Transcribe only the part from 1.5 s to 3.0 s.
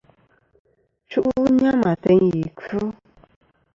nyam ateyn ì kfɨ.